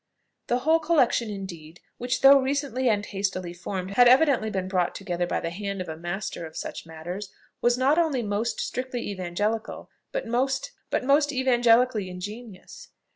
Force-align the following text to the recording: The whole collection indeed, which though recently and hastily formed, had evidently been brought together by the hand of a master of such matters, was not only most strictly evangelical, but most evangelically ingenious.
The 0.47 0.57
whole 0.57 0.79
collection 0.79 1.29
indeed, 1.29 1.79
which 1.99 2.21
though 2.21 2.39
recently 2.41 2.89
and 2.89 3.05
hastily 3.05 3.53
formed, 3.53 3.91
had 3.91 4.07
evidently 4.07 4.49
been 4.49 4.67
brought 4.67 4.95
together 4.95 5.27
by 5.27 5.39
the 5.39 5.51
hand 5.51 5.79
of 5.79 5.87
a 5.87 5.95
master 5.95 6.43
of 6.43 6.57
such 6.57 6.87
matters, 6.87 7.31
was 7.61 7.77
not 7.77 7.99
only 7.99 8.23
most 8.23 8.59
strictly 8.59 9.07
evangelical, 9.11 9.91
but 10.11 10.25
most 10.25 10.71
evangelically 10.91 12.09
ingenious. 12.09 12.87